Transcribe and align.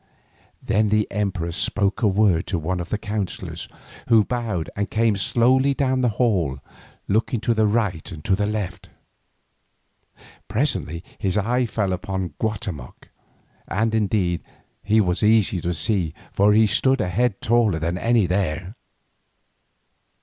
Then 0.63 0.89
the 0.89 1.07
emperor 1.11 1.51
spoke 1.51 2.01
a 2.01 2.07
word 2.07 2.47
to 2.47 2.57
one 2.57 2.79
of 2.79 2.89
the 2.89 2.97
counsellors, 2.97 3.67
who 4.07 4.23
bowed 4.23 4.67
and 4.75 4.89
came 4.89 5.15
slowly 5.15 5.75
down 5.75 6.01
the 6.01 6.09
hall 6.17 6.57
looking 7.07 7.39
to 7.41 7.53
the 7.53 7.67
right 7.67 8.11
and 8.11 8.25
to 8.25 8.35
the 8.35 8.47
left. 8.47 8.89
Presently 10.47 11.03
his 11.19 11.37
eye 11.37 11.67
fell 11.67 11.93
upon 11.93 12.33
Guatemoc, 12.39 13.09
and, 13.67 13.93
indeed, 13.93 14.41
he 14.81 14.99
was 14.99 15.21
easy 15.21 15.61
to 15.61 15.71
see, 15.71 16.15
for 16.31 16.51
he 16.51 16.65
stood 16.65 16.99
a 16.99 17.09
head 17.09 17.39
taller 17.39 17.77
than 17.77 17.99
any 17.99 18.25
there. 18.25 18.73